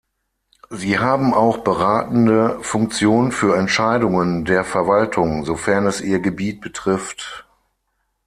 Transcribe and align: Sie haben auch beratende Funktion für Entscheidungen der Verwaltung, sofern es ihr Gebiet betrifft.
Sie 0.71 0.97
haben 0.97 1.31
auch 1.35 1.59
beratende 1.59 2.57
Funktion 2.63 3.31
für 3.31 3.55
Entscheidungen 3.55 4.45
der 4.45 4.65
Verwaltung, 4.65 5.45
sofern 5.45 5.85
es 5.85 6.01
ihr 6.01 6.19
Gebiet 6.19 6.59
betrifft. 6.59 7.45